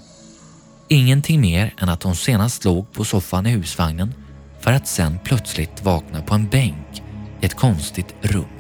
Ingenting 0.88 1.40
mer 1.40 1.75
än 1.80 1.88
att 1.88 2.02
hon 2.02 2.16
senast 2.16 2.64
låg 2.64 2.92
på 2.92 3.04
soffan 3.04 3.47
i 3.47 3.50
husvagnen 3.50 4.14
för 4.61 4.73
att 4.73 4.88
sen 4.88 5.18
plötsligt 5.25 5.82
vakna 5.82 6.23
på 6.23 6.35
en 6.35 6.49
bänk 6.49 7.02
i 7.40 7.47
ett 7.47 7.54
konstigt 7.54 8.14
rum. 8.23 8.57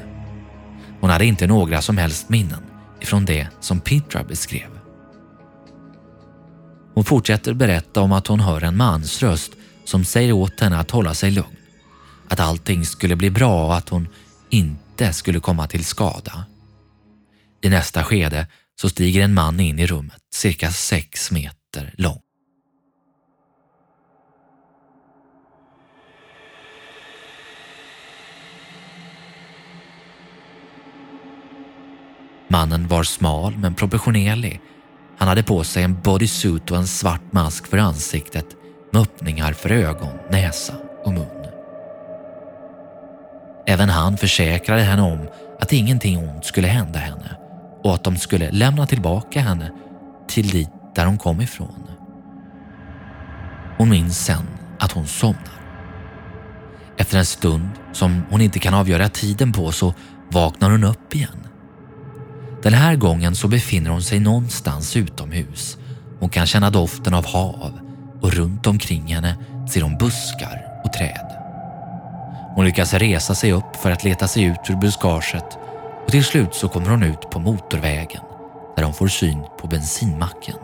Hon 1.00 1.10
hade 1.10 1.26
inte 1.26 1.46
några 1.46 1.82
som 1.82 1.98
helst 1.98 2.28
minnen 2.28 2.62
ifrån 3.00 3.24
det 3.24 3.48
som 3.60 3.80
Petra 3.80 4.24
beskrev. 4.24 4.68
Hon 6.94 7.04
fortsätter 7.04 7.54
berätta 7.54 8.00
om 8.00 8.12
att 8.12 8.26
hon 8.26 8.40
hör 8.40 8.64
en 8.64 8.76
mans 8.76 9.22
röst 9.22 9.52
som 9.84 10.04
säger 10.04 10.32
åt 10.32 10.60
henne 10.60 10.78
att 10.78 10.90
hålla 10.90 11.14
sig 11.14 11.30
lugn. 11.30 11.56
Att 12.28 12.40
allting 12.40 12.84
skulle 12.86 13.16
bli 13.16 13.30
bra 13.30 13.66
och 13.66 13.76
att 13.76 13.88
hon 13.88 14.08
inte 14.50 15.12
skulle 15.12 15.40
komma 15.40 15.66
till 15.66 15.84
skada. 15.84 16.44
I 17.60 17.68
nästa 17.68 18.04
skede 18.04 18.46
så 18.80 18.88
stiger 18.88 19.22
en 19.22 19.34
man 19.34 19.60
in 19.60 19.78
i 19.78 19.86
rummet 19.86 20.18
cirka 20.34 20.70
sex 20.70 21.30
meter 21.30 21.94
lång. 21.96 22.20
Mannen 32.48 32.88
var 32.88 33.02
smal 33.02 33.56
men 33.58 33.74
proportionerlig. 33.74 34.60
Han 35.18 35.28
hade 35.28 35.42
på 35.42 35.64
sig 35.64 35.82
en 35.82 36.00
bodysuit 36.00 36.70
och 36.70 36.76
en 36.76 36.86
svart 36.86 37.32
mask 37.32 37.66
för 37.66 37.78
ansiktet 37.78 38.46
med 38.92 39.02
öppningar 39.02 39.52
för 39.52 39.70
ögon, 39.70 40.18
näsa 40.30 40.74
och 41.04 41.12
mun. 41.12 41.26
Även 43.66 43.88
han 43.88 44.16
försäkrade 44.16 44.82
henne 44.82 45.02
om 45.02 45.28
att 45.60 45.72
ingenting 45.72 46.18
ont 46.18 46.44
skulle 46.44 46.68
hända 46.68 46.98
henne 46.98 47.36
och 47.84 47.94
att 47.94 48.04
de 48.04 48.16
skulle 48.16 48.50
lämna 48.50 48.86
tillbaka 48.86 49.40
henne 49.40 49.72
till 50.28 50.48
dit 50.48 50.70
där 50.94 51.06
hon 51.06 51.18
kom 51.18 51.40
ifrån. 51.40 51.88
Hon 53.78 53.88
minns 53.88 54.24
sen 54.24 54.48
att 54.78 54.92
hon 54.92 55.06
somnar. 55.06 55.58
Efter 56.96 57.18
en 57.18 57.24
stund 57.24 57.68
som 57.92 58.22
hon 58.30 58.40
inte 58.40 58.58
kan 58.58 58.74
avgöra 58.74 59.08
tiden 59.08 59.52
på 59.52 59.72
så 59.72 59.94
vaknar 60.30 60.70
hon 60.70 60.84
upp 60.84 61.14
igen. 61.14 61.47
Den 62.62 62.72
här 62.72 62.96
gången 62.96 63.34
så 63.36 63.48
befinner 63.48 63.90
hon 63.90 64.02
sig 64.02 64.20
någonstans 64.20 64.96
utomhus. 64.96 65.76
Hon 66.20 66.28
kan 66.28 66.46
känna 66.46 66.70
doften 66.70 67.14
av 67.14 67.26
hav 67.26 67.80
och 68.20 68.32
runt 68.32 68.66
omkring 68.66 69.06
henne 69.14 69.36
ser 69.70 69.82
hon 69.82 69.98
buskar 69.98 70.80
och 70.84 70.92
träd. 70.92 71.26
Hon 72.54 72.64
lyckas 72.64 72.94
resa 72.94 73.34
sig 73.34 73.52
upp 73.52 73.76
för 73.82 73.90
att 73.90 74.04
leta 74.04 74.28
sig 74.28 74.42
ut 74.42 74.70
ur 74.70 74.76
buskaget 74.76 75.58
och 76.04 76.10
till 76.10 76.24
slut 76.24 76.54
så 76.54 76.68
kommer 76.68 76.88
hon 76.88 77.02
ut 77.02 77.30
på 77.30 77.38
motorvägen 77.38 78.22
där 78.76 78.82
hon 78.82 78.94
får 78.94 79.08
syn 79.08 79.42
på 79.60 79.66
bensinmacken. 79.66 80.56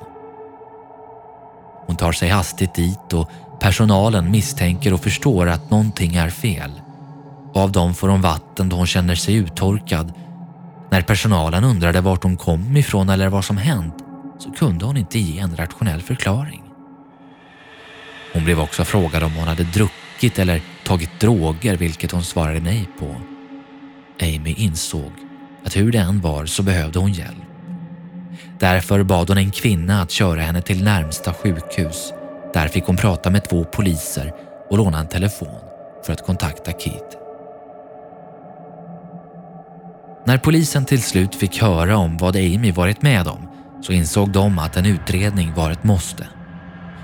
Hon 1.87 1.96
tar 1.96 2.12
sig 2.12 2.28
hastigt 2.28 2.74
dit 2.74 3.12
och 3.12 3.30
personalen 3.61 4.30
misstänker 4.30 4.94
och 4.94 5.00
förstår 5.00 5.46
att 5.46 5.70
någonting 5.70 6.16
är 6.16 6.30
fel. 6.30 6.80
Av 7.54 7.72
dem 7.72 7.94
får 7.94 8.09
hon 8.09 8.20
vatten 8.20 8.68
då 8.68 8.76
hon 8.76 8.87
känner 8.87 9.14
sig 9.14 9.35
uttorkad 9.35 10.12
när 10.94 11.02
personalen 11.02 11.64
undrade 11.64 12.00
vart 12.00 12.22
hon 12.22 12.37
kom 12.37 12.76
ifrån 12.76 13.09
eller 13.09 13.28
vad 13.28 13.44
som 13.44 13.57
hänt 13.57 13.94
så 14.38 14.50
kunde 14.50 14.85
hon 14.85 14.96
inte 14.96 15.18
ge 15.18 15.38
en 15.38 15.57
rationell 15.57 16.02
förklaring. 16.02 16.62
Hon 18.33 18.44
blev 18.44 18.61
också 18.61 18.85
frågad 18.85 19.22
om 19.22 19.33
hon 19.35 19.48
hade 19.48 19.64
druckit 19.64 20.38
eller 20.38 20.61
tagit 20.85 21.20
droger 21.20 21.76
vilket 21.76 22.11
hon 22.11 22.24
svarade 22.24 22.61
nej 22.61 22.88
på. 22.98 23.16
Amy 24.22 24.52
insåg 24.52 25.12
att 25.64 25.76
hur 25.76 25.92
det 25.92 25.98
än 25.98 26.20
var 26.20 26.46
så 26.46 26.62
behövde 26.62 26.98
hon 26.98 27.12
hjälp. 27.12 27.44
Därför 28.59 29.02
bad 29.02 29.28
hon 29.28 29.38
en 29.38 29.50
kvinna 29.50 30.02
att 30.02 30.11
köra 30.11 30.40
henne 30.40 30.62
till 30.62 30.85
närmsta 30.85 31.35
sjukhus. 31.35 32.12
Där 32.52 32.68
fick 32.68 32.85
hon 32.85 32.96
prata 32.96 33.30
med 33.30 33.48
två 33.48 33.64
poliser 33.64 34.33
och 34.70 34.78
låna 34.78 34.98
en 34.98 35.09
telefon 35.09 35.61
för 36.07 36.12
att 36.12 36.26
kontakta 36.26 36.72
Keith. 36.72 37.23
När 40.26 40.38
polisen 40.38 40.84
till 40.84 41.02
slut 41.02 41.34
fick 41.34 41.62
höra 41.62 41.96
om 41.96 42.16
vad 42.16 42.37
Amy 42.37 42.72
varit 42.72 43.02
med 43.02 43.28
om 43.28 43.48
så 43.82 43.92
insåg 43.92 44.30
de 44.30 44.58
att 44.58 44.76
en 44.76 44.87
utredning 44.87 45.54
var 45.54 45.70
ett 45.70 45.84
måste. 45.84 46.26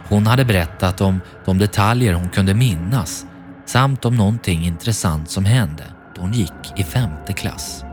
Hon 0.08 0.26
hade 0.26 0.44
berättat 0.44 1.00
om 1.00 1.20
de 1.44 1.58
detaljer 1.58 2.12
hon 2.12 2.28
kunde 2.28 2.54
minnas 2.54 3.26
samt 3.66 4.04
om 4.04 4.16
någonting 4.16 4.64
intressant 4.64 5.30
som 5.30 5.44
hände 5.44 5.84
då 6.14 6.20
hon 6.20 6.32
gick 6.32 6.72
i 6.76 6.84
femte 6.84 7.32
klass. 7.32 7.84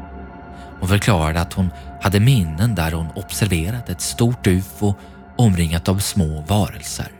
Hon 0.80 0.90
förklarade 0.90 1.42
att 1.42 1.54
hon 1.54 1.70
hade 2.02 2.20
minnen 2.20 2.76
där 2.76 2.92
hon 2.92 3.08
observerat 3.16 3.90
ett 3.90 4.02
stort 4.02 4.48
ufo 4.48 4.94
omringat 5.38 5.90
av 5.90 6.00
små 6.00 6.44
varelser. 6.48 7.12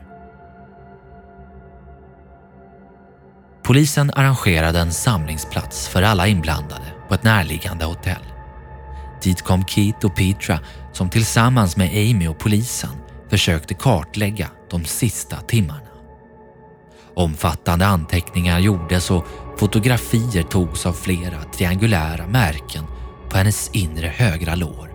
Polisen 3.62 4.10
arrangerade 4.14 4.78
en 4.78 4.92
samlingsplats 4.92 5.88
för 5.88 6.02
alla 6.02 6.26
inblandade 6.26 6.97
på 7.08 7.14
ett 7.14 7.22
närliggande 7.22 7.84
hotell. 7.84 8.24
Dit 9.22 9.42
kom 9.42 9.64
Keith 9.64 10.06
och 10.06 10.16
Petra 10.16 10.58
som 10.92 11.10
tillsammans 11.10 11.76
med 11.76 11.88
Amy 11.88 12.28
och 12.28 12.38
polisen 12.38 12.90
försökte 13.30 13.74
kartlägga 13.74 14.48
de 14.70 14.84
sista 14.84 15.36
timmarna. 15.36 15.80
Omfattande 17.14 17.86
anteckningar 17.86 18.58
gjordes 18.58 19.10
och 19.10 19.26
fotografier 19.58 20.42
togs 20.42 20.86
av 20.86 20.92
flera 20.92 21.42
triangulära 21.42 22.26
märken 22.26 22.84
på 23.30 23.36
hennes 23.36 23.70
inre 23.72 24.06
högra 24.06 24.54
lår. 24.54 24.90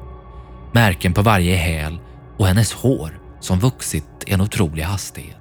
Märken 0.72 1.14
på 1.14 1.22
varje 1.22 1.56
häl 1.56 2.00
och 2.38 2.48
hennes 2.48 2.74
hår 2.74 3.20
som 3.40 3.60
vuxit 3.60 4.06
i 4.28 4.34
en 4.34 4.42
otrolig 4.42 4.84
hastighet. 4.84 5.38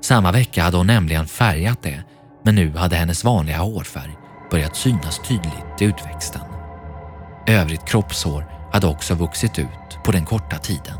Samma 0.00 0.32
vecka 0.32 0.62
hade 0.62 0.76
hon 0.76 0.86
nämligen 0.86 1.26
färgat 1.26 1.82
det 1.82 2.02
men 2.44 2.54
nu 2.54 2.76
hade 2.76 2.96
hennes 2.96 3.24
vanliga 3.24 3.58
hårfärg 3.58 4.16
börjat 4.50 4.76
synas 4.76 5.18
tydligt 5.18 5.80
i 5.80 5.84
utväxten. 5.84 6.42
Övrigt 7.46 7.84
kroppshår 7.84 8.44
hade 8.72 8.86
också 8.86 9.14
vuxit 9.14 9.58
ut 9.58 9.98
på 10.04 10.12
den 10.12 10.24
korta 10.24 10.58
tiden. 10.58 10.98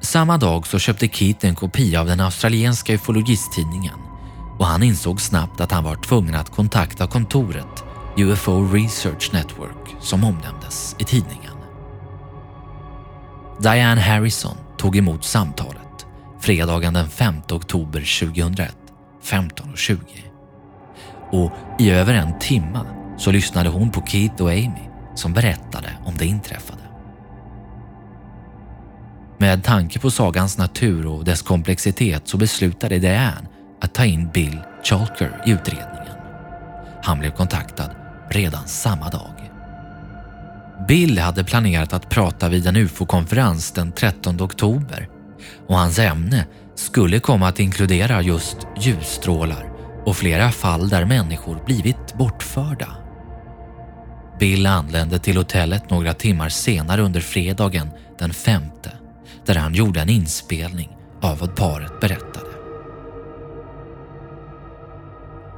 Samma 0.00 0.38
dag 0.38 0.66
så 0.66 0.78
köpte 0.78 1.08
Keith 1.08 1.46
en 1.46 1.54
kopia 1.54 2.00
av 2.00 2.06
den 2.06 2.20
australienska 2.20 2.92
ufologistidningen 2.92 3.98
och 4.58 4.66
han 4.66 4.82
insåg 4.82 5.20
snabbt 5.20 5.60
att 5.60 5.72
han 5.72 5.84
var 5.84 5.96
tvungen 5.96 6.34
att 6.34 6.50
kontakta 6.50 7.06
kontoret 7.06 7.84
UFO 8.16 8.68
Research 8.72 9.30
Network 9.32 9.96
som 10.00 10.24
omnämndes 10.24 10.96
i 10.98 11.04
tidningen. 11.04 11.52
Diane 13.58 14.00
Harrison 14.00 14.56
tog 14.76 14.96
emot 14.96 15.24
samtalet 15.24 16.06
fredagen 16.40 16.94
den 16.94 17.08
5 17.08 17.34
oktober 17.50 18.20
2001 18.20 18.83
15.20. 19.74 19.98
Och 21.30 21.52
i 21.78 21.90
över 21.90 22.14
en 22.14 22.38
timme 22.38 22.80
så 23.18 23.32
lyssnade 23.32 23.68
hon 23.68 23.90
på 23.90 24.06
Keith 24.06 24.42
och 24.42 24.50
Amy 24.50 24.88
som 25.14 25.32
berättade 25.32 25.88
om 26.04 26.16
det 26.16 26.26
inträffade. 26.26 26.82
Med 29.38 29.64
tanke 29.64 29.98
på 29.98 30.10
sagans 30.10 30.58
natur 30.58 31.06
och 31.06 31.24
dess 31.24 31.42
komplexitet 31.42 32.28
så 32.28 32.36
beslutade 32.36 32.98
Diane 32.98 33.48
att 33.80 33.94
ta 33.94 34.04
in 34.04 34.30
Bill 34.34 34.60
Chalker 34.84 35.42
i 35.46 35.50
utredningen. 35.50 36.14
Han 37.02 37.18
blev 37.18 37.30
kontaktad 37.30 37.90
redan 38.30 38.68
samma 38.68 39.10
dag. 39.10 39.50
Bill 40.88 41.18
hade 41.18 41.44
planerat 41.44 41.92
att 41.92 42.10
prata 42.10 42.48
vid 42.48 42.66
en 42.66 42.76
UFO-konferens 42.76 43.72
den 43.72 43.92
13 43.92 44.40
oktober 44.40 45.08
och 45.66 45.76
hans 45.76 45.98
ämne 45.98 46.46
skulle 46.74 47.20
komma 47.20 47.48
att 47.48 47.60
inkludera 47.60 48.22
just 48.22 48.56
ljusstrålar 48.80 49.72
och 50.04 50.16
flera 50.16 50.50
fall 50.50 50.88
där 50.88 51.04
människor 51.04 51.64
blivit 51.66 52.14
bortförda. 52.18 52.88
Bill 54.38 54.66
anlände 54.66 55.18
till 55.18 55.36
hotellet 55.36 55.90
några 55.90 56.14
timmar 56.14 56.48
senare 56.48 57.02
under 57.02 57.20
fredagen 57.20 57.90
den 58.18 58.32
femte 58.34 58.90
där 59.46 59.54
han 59.54 59.74
gjorde 59.74 60.00
en 60.00 60.08
inspelning 60.08 60.96
av 61.20 61.38
vad 61.38 61.56
paret 61.56 62.00
berättade. 62.00 62.50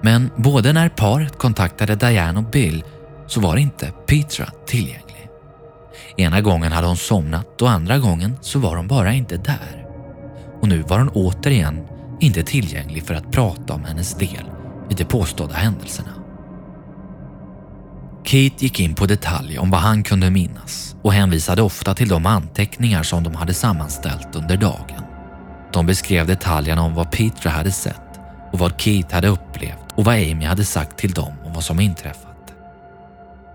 Men 0.03 0.31
både 0.37 0.73
när 0.73 0.89
paret 0.89 1.39
kontaktade 1.39 1.95
Diane 1.95 2.39
och 2.39 2.51
Bill 2.51 2.85
så 3.27 3.41
var 3.41 3.57
inte 3.57 3.93
Petra 4.07 4.47
tillgänglig. 4.67 5.29
Ena 6.17 6.41
gången 6.41 6.73
hade 6.73 6.87
hon 6.87 6.97
somnat 6.97 7.63
och 7.63 7.71
andra 7.71 7.99
gången 7.99 8.37
så 8.41 8.59
var 8.59 8.77
hon 8.77 8.89
bara 8.89 9.13
inte 9.13 9.37
där. 9.37 9.86
Och 10.67 10.71
nu 10.71 10.83
var 10.83 10.99
hon 10.99 11.09
återigen 11.09 11.87
inte 12.21 12.43
tillgänglig 12.43 13.03
för 13.03 13.15
att 13.15 13.33
prata 13.33 13.75
om 13.75 13.85
hennes 13.85 14.15
del 14.15 14.51
i 14.91 14.95
de 14.95 15.05
påstådda 15.05 15.55
händelserna. 15.55 16.11
Kate 18.25 18.55
gick 18.65 18.81
in 18.81 18.95
på 18.95 19.07
detalj 19.07 19.59
om 19.59 19.71
vad 19.71 19.81
han 19.81 20.03
kunde 20.03 20.31
minnas 20.31 20.97
och 21.03 21.13
hänvisade 21.13 21.63
ofta 21.63 21.95
till 21.95 22.09
de 22.09 22.27
anteckningar 22.27 23.03
som 23.03 23.23
de 23.23 23.35
hade 23.35 23.55
sammanställt 23.55 24.37
under 24.37 24.57
dagen. 24.57 25.03
De 25.73 25.87
beskrev 25.87 26.27
detaljerna 26.27 26.83
om 26.83 26.95
vad 26.95 27.11
Petra 27.11 27.51
hade 27.51 27.73
sett 27.73 28.21
och 28.53 28.59
vad 28.59 28.77
Kate 28.77 29.15
hade 29.15 29.29
upplevt 29.29 29.93
och 29.95 30.05
vad 30.05 30.15
Amy 30.15 30.45
hade 30.45 30.65
sagt 30.65 30.99
till 30.99 31.13
dem 31.13 31.33
om 31.45 31.53
vad 31.53 31.65
som 31.65 31.81
inträffat. 31.81 32.55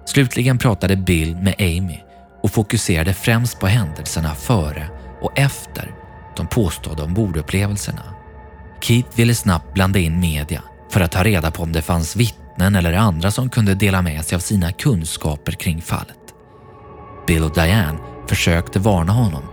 Slutligen 0.06 0.58
pratade 0.58 0.96
Bill 0.96 1.36
med 1.36 1.56
Amy 1.60 2.00
och 2.44 2.52
fokuserade 2.52 3.14
främst 3.14 3.60
på 3.60 3.68
händelserna 3.68 4.36
före 4.36 4.88
och 5.22 5.40
efter 5.40 6.01
de 6.42 6.48
påstådda 6.48 7.04
ombordupplevelserna. 7.04 8.04
Keith 8.82 9.18
ville 9.18 9.36
snabbt 9.36 9.74
blanda 9.74 10.00
in 10.00 10.20
media 10.20 10.64
för 10.90 11.02
att 11.02 11.12
ta 11.12 11.24
reda 11.24 11.52
på 11.52 11.64
om 11.64 11.72
det 11.72 11.82
fanns 11.82 12.16
vittnen 12.16 12.76
eller 12.76 12.94
andra 12.94 13.32
som 13.32 13.50
kunde 13.50 13.76
dela 13.76 14.02
med 14.02 14.26
sig 14.26 14.36
av 14.36 14.40
sina 14.40 14.72
kunskaper 14.72 15.52
kring 15.52 15.82
fallet. 15.82 16.18
Bill 17.28 17.44
och 17.44 17.54
Diane 17.54 18.00
försökte 18.28 18.80
varna 18.80 19.12
honom 19.12 19.44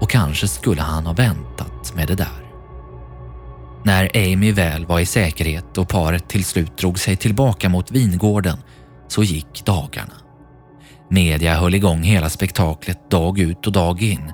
och 0.00 0.10
kanske 0.10 0.48
skulle 0.48 0.82
han 0.82 1.06
ha 1.06 1.12
väntat 1.12 1.94
med 1.94 2.08
det 2.08 2.14
där. 2.14 2.42
När 3.84 4.10
Amy 4.14 4.52
väl 4.52 4.86
var 4.86 5.00
i 5.00 5.06
säkerhet 5.06 5.78
och 5.78 5.88
paret 5.88 6.28
till 6.28 6.44
slut 6.44 6.76
drog 6.76 6.98
sig 6.98 7.16
tillbaka 7.16 7.68
mot 7.68 7.90
vingården 7.90 8.58
så 9.08 9.22
gick 9.22 9.64
dagarna. 9.64 10.14
Media 11.10 11.54
höll 11.54 11.74
igång 11.74 12.02
hela 12.02 12.30
spektaklet 12.30 13.10
dag 13.10 13.38
ut 13.38 13.66
och 13.66 13.72
dag 13.72 14.02
in 14.02 14.32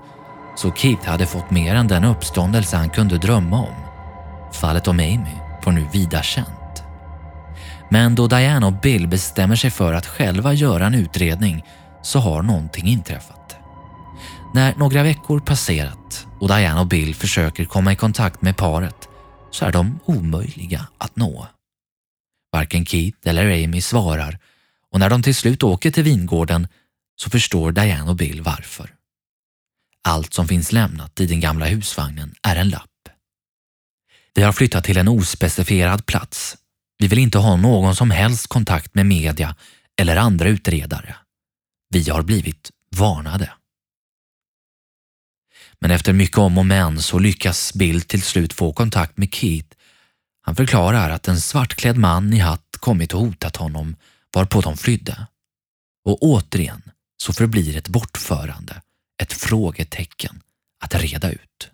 så 0.59 0.73
Keith 0.73 1.09
hade 1.09 1.27
fått 1.27 1.51
mer 1.51 1.75
än 1.75 1.89
den 1.89 2.05
uppståndelse 2.05 2.77
han 2.77 2.91
kunde 2.91 3.19
drömma 3.19 3.59
om. 3.59 3.75
Fallet 4.53 4.89
om 4.89 5.01
Amy 5.01 5.37
var 5.65 5.73
nu 5.73 5.87
vida 5.93 6.23
känt. 6.23 6.83
Men 7.91 8.15
då 8.15 8.27
Diane 8.27 8.67
och 8.67 8.73
Bill 8.73 9.09
bestämmer 9.09 9.57
sig 9.57 9.71
för 9.71 9.93
att 9.95 10.07
själva 10.07 10.53
göra 10.53 10.87
en 10.87 10.95
utredning 10.95 11.65
så 12.03 12.19
har 12.19 12.43
någonting 12.43 12.87
inträffat. 12.87 13.57
När 14.55 14.75
några 14.75 15.03
veckor 15.03 15.41
passerat 15.41 16.27
och 16.41 16.49
Diane 16.49 16.81
och 16.81 16.87
Bill 16.87 17.15
försöker 17.15 17.65
komma 17.65 17.93
i 17.93 17.97
kontakt 17.97 18.43
med 18.43 18.57
paret 18.57 19.09
så 19.51 19.65
är 19.65 19.73
de 19.73 20.01
omöjliga 20.05 20.87
att 20.99 21.17
nå. 21.17 21.47
Varken 22.53 22.87
Keith 22.87 23.19
eller 23.25 23.65
Amy 23.65 23.81
svarar 23.81 24.39
och 24.93 24.99
när 25.01 25.11
de 25.11 25.23
till 25.23 25.35
slut 25.35 25.63
åker 25.63 25.91
till 25.91 26.05
vingården 26.05 26.69
så 27.17 27.31
förstår 27.31 27.73
Diane 27.73 28.11
och 28.11 28.17
Bill 28.17 28.43
varför. 28.43 28.98
Allt 30.05 30.35
som 30.35 30.49
finns 30.49 30.73
lämnat 30.73 31.21
i 31.21 31.27
den 31.27 31.41
gamla 31.41 31.67
husvagnen 31.67 32.35
är 32.43 32.57
en 32.57 32.69
lapp. 32.69 32.91
Vi 34.35 34.43
har 34.43 34.53
flyttat 34.53 34.85
till 34.85 34.99
en 34.99 35.09
ospecifierad 35.09 36.07
plats. 36.07 36.57
Vi 36.99 37.09
vill 37.09 37.19
inte 37.19 37.39
ha 37.39 37.57
någon 37.57 37.97
som 37.97 38.11
helst 38.11 38.47
kontakt 38.47 38.95
med 38.95 39.07
media 39.07 39.57
eller 40.01 40.17
andra 40.17 40.49
utredare. 40.49 41.17
Vi 41.91 42.11
har 42.11 42.23
blivit 42.23 42.71
varnade. 42.97 43.53
Men 45.81 45.91
efter 45.91 46.13
mycket 46.13 46.39
om 46.39 46.59
och 46.59 46.67
men 46.67 47.03
så 47.03 47.19
lyckas 47.19 47.75
Bill 47.75 48.03
till 48.03 48.23
slut 48.23 48.53
få 48.53 48.73
kontakt 48.73 49.19
med 49.19 49.35
Keith. 49.35 49.77
Han 50.43 50.57
förklarar 50.57 51.11
att 51.11 51.29
en 51.29 51.41
svartklädd 51.41 51.97
man 51.97 52.33
i 52.33 52.39
hatt 52.39 52.77
kommit 52.81 53.15
och 53.15 53.21
hotat 53.21 53.57
honom 53.57 53.97
varpå 54.35 54.61
de 54.61 54.77
flydde. 54.77 55.27
Och 56.05 56.23
återigen 56.23 56.83
så 57.23 57.33
förblir 57.33 57.77
ett 57.77 57.89
bortförande 57.89 58.83
ett 59.23 59.33
frågetecken 59.33 60.43
att 60.81 60.95
reda 60.95 61.31
ut. 61.31 61.71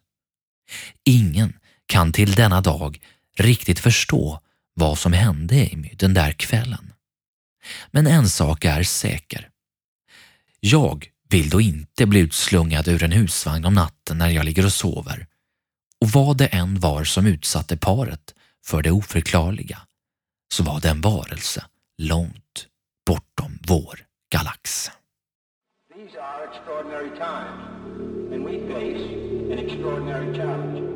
Ingen 1.05 1.59
kan 1.87 2.13
till 2.13 2.33
denna 2.33 2.61
dag 2.61 3.01
riktigt 3.37 3.79
förstå 3.79 4.41
vad 4.75 4.99
som 4.99 5.13
hände 5.13 5.69
Amy 5.73 5.95
den 5.95 6.15
där 6.15 6.33
kvällen. 6.33 6.93
Men 7.91 8.07
en 8.07 8.29
sak 8.29 8.65
är 8.65 8.83
säker. 8.83 9.49
Jag 10.61 11.11
vill 11.29 11.51
då 11.51 11.61
inte 11.61 12.07
bli 12.07 12.21
utslungad 12.21 12.89
ur 12.89 13.03
en 13.03 13.13
husvagn 13.13 13.65
om 13.65 13.75
natten 13.75 14.19
när 14.19 14.29
jag 14.29 14.45
ligger 14.45 14.65
och 14.67 14.73
sover. 14.73 15.27
Och 16.01 16.11
vad 16.11 16.37
det 16.37 16.47
än 16.47 16.81
var 16.81 17.05
som 17.05 17.27
utsatte 17.27 17.77
paret 17.77 18.35
för 18.65 18.83
det 18.83 18.91
oförklarliga 18.91 19.81
så 20.55 20.63
var 20.63 20.81
det 20.81 20.89
en 20.89 21.01
varelse 21.01 21.65
långt 21.99 22.67
bortom 23.07 23.59
vår 23.67 24.01
galax. 24.31 24.91
Extraordinary 26.57 27.11
times 27.19 28.33
and 28.33 28.45
we 28.45 28.61
face 28.69 29.01
an 29.51 29.59
extraordinary 29.59 30.33
challenge. 30.37 30.95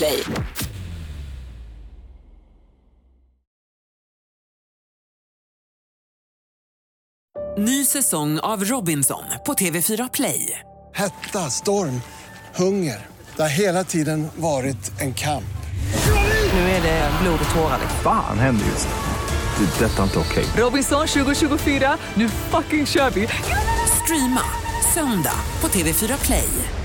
Radioplay. 0.00 0.24
Ny 7.58 7.84
säsong 7.84 8.40
av 8.40 8.64
Robinson 8.64 9.22
på 9.46 9.52
TV4 9.52 10.10
Play. 10.12 10.58
Hetta, 10.94 11.38
storm, 11.38 12.00
hunger. 12.54 13.06
Det 13.36 13.42
har 13.42 13.48
hela 13.48 13.84
tiden 13.84 14.28
varit 14.36 15.00
en 15.00 15.14
kamp. 15.14 15.44
Nu 16.52 16.58
är 16.60 16.82
det 16.82 17.10
blod 17.22 17.38
och 17.48 17.54
tårar. 17.54 17.78
Fan 18.02 18.38
händer 18.38 18.66
just 18.66 18.88
nu? 18.88 19.66
Det. 19.66 19.84
detta 19.84 19.98
är 19.98 20.02
inte 20.02 20.18
okej. 20.18 20.44
Okay. 20.44 20.62
Robinson 20.62 21.06
2024, 21.06 21.96
nu 22.14 22.28
fucking 22.28 22.86
kör 22.86 23.10
vi! 23.10 23.28
Streama, 24.02 24.42
söndag, 24.94 25.36
på 25.60 25.68
TV4 25.68 26.24
Play. 26.24 26.79